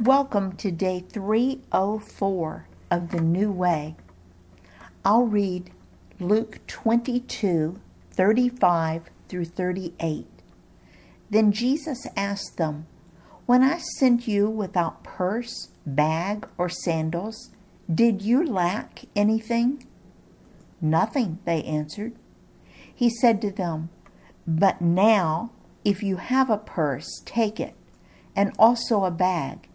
[0.00, 3.94] Welcome to day 304 of the New Way.
[5.04, 5.70] I'll read
[6.18, 7.78] Luke 22
[8.10, 10.26] 35 through 38.
[11.30, 12.88] Then Jesus asked them,
[13.46, 17.50] When I sent you without purse, bag, or sandals,
[17.88, 19.86] did you lack anything?
[20.80, 22.16] Nothing, they answered.
[22.92, 23.90] He said to them,
[24.44, 25.52] But now,
[25.84, 27.76] if you have a purse, take it,
[28.34, 29.68] and also a bag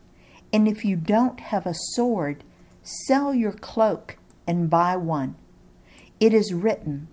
[0.52, 2.44] and if you don't have a sword,
[2.82, 4.18] sell your cloak
[4.48, 5.36] and buy one.
[6.20, 7.08] It is written,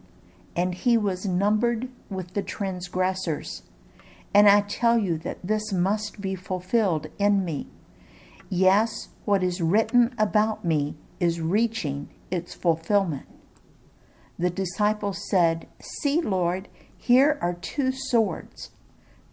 [0.55, 3.63] and he was numbered with the transgressors.
[4.33, 7.69] And I tell you that this must be fulfilled in me.
[8.49, 13.27] Yes, what is written about me is reaching its fulfillment.
[14.39, 18.71] The disciples said, See, Lord, here are two swords.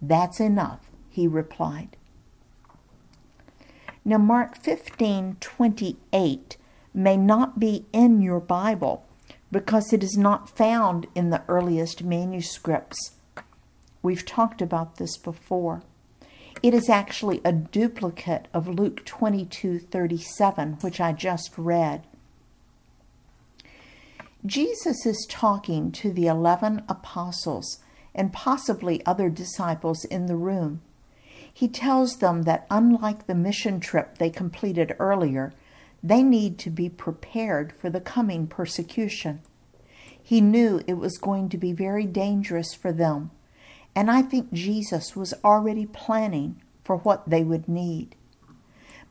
[0.01, 1.97] That's enough, he replied.
[4.05, 6.57] Now, Mark 15 28
[6.93, 9.05] may not be in your Bible
[9.51, 13.11] because it is not found in the earliest manuscripts.
[14.01, 15.83] We've talked about this before.
[16.61, 22.05] It is actually a duplicate of Luke 22 37, which I just read.
[24.45, 27.79] Jesus is talking to the 11 apostles
[28.13, 30.81] and possibly other disciples in the room
[31.53, 35.53] he tells them that unlike the mission trip they completed earlier,
[36.01, 39.41] they need to be prepared for the coming persecution.
[40.21, 43.31] He knew it was going to be very dangerous for them,
[43.95, 48.15] and I think Jesus was already planning for what they would need.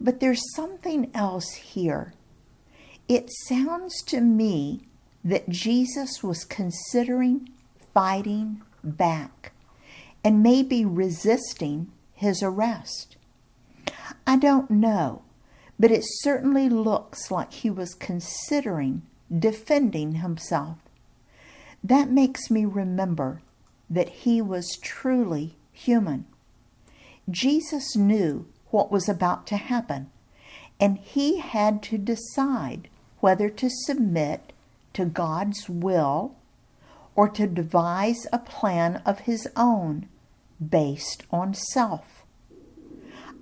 [0.01, 2.13] But there's something else here.
[3.09, 4.83] It sounds to me
[5.25, 7.49] that Jesus was considering
[7.95, 9.53] fighting back
[10.25, 11.91] and maybe resisting
[12.23, 13.17] his arrest?
[14.27, 15.23] I don't know,
[15.79, 19.03] but it certainly looks like he was considering
[19.37, 20.79] defending himself.
[21.83, 23.43] That makes me remember
[23.91, 26.27] that he was truly human.
[27.29, 30.11] Jesus knew what was about to happen,
[30.81, 32.89] and he had to decide
[33.21, 34.53] whether to submit
[34.95, 36.35] to God's will
[37.15, 40.09] or to devise a plan of his own
[40.61, 42.22] based on self.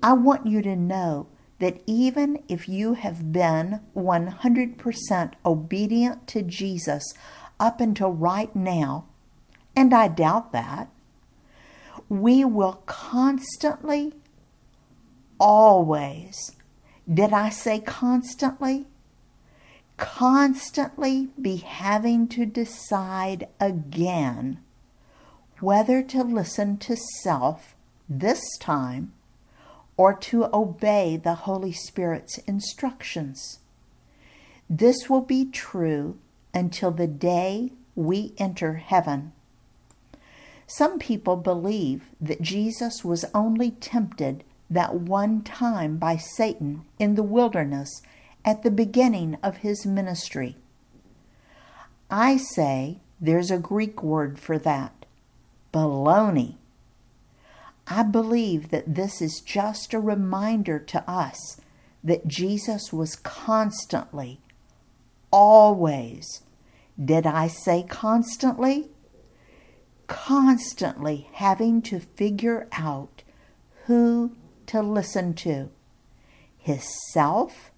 [0.03, 1.27] I want you to know
[1.59, 7.15] that even if you have been 100% obedient to Jesus
[7.59, 9.05] up until right now,
[9.77, 10.89] and I doubt that,
[12.09, 14.15] we will constantly,
[15.39, 16.53] always,
[17.12, 18.87] did I say constantly?
[19.99, 24.60] Constantly be having to decide again
[25.60, 27.77] whether to listen to self
[28.09, 29.12] this time
[30.00, 33.59] or to obey the Holy Spirit's instructions.
[34.66, 36.16] This will be true
[36.55, 39.33] until the day we enter heaven.
[40.66, 47.22] Some people believe that Jesus was only tempted that one time by Satan in the
[47.22, 48.00] wilderness
[48.43, 50.56] at the beginning of his ministry.
[52.10, 55.05] I say there's a Greek word for that
[55.75, 56.55] baloney.
[57.93, 61.61] I believe that this is just a reminder to us
[62.05, 64.41] that Jesus was constantly,
[65.33, 66.43] always,
[67.03, 68.91] did I say constantly?
[70.06, 73.25] Constantly having to figure out
[73.87, 74.37] who
[74.67, 75.71] to listen to
[76.57, 77.72] his self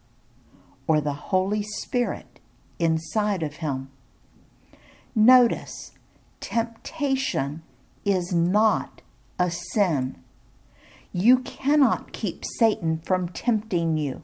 [0.86, 2.38] or the Holy Spirit
[2.78, 3.90] inside of him.
[5.14, 5.92] Notice,
[6.40, 7.62] temptation
[8.04, 9.00] is not
[9.38, 10.16] a sin.
[11.12, 14.22] You cannot keep Satan from tempting you.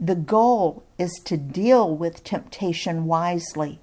[0.00, 3.78] The goal is to deal with temptation wisely.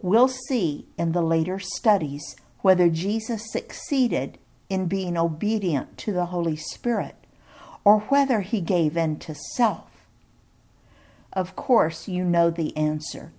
[0.00, 6.56] We'll see in the later studies whether Jesus succeeded in being obedient to the Holy
[6.56, 7.14] Spirit
[7.84, 9.88] or whether he gave in to self.
[11.32, 13.32] Of course, you know the answer,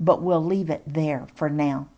[0.00, 1.88] but we'll leave it there for now.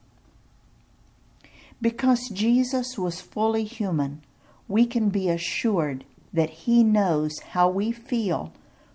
[1.84, 4.22] Because Jesus was fully human,
[4.68, 8.54] we can be assured that He knows how we feel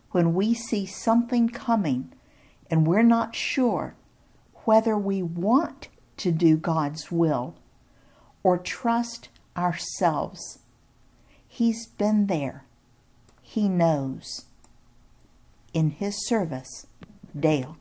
[0.09, 2.11] when we see something coming
[2.67, 3.93] and we're not sure
[4.65, 7.53] whether we want to do God's will
[8.41, 10.57] or trust ourselves.
[11.47, 12.63] He's been there.
[13.43, 14.45] He knows.
[15.75, 16.87] In His service,
[17.39, 17.77] Dale.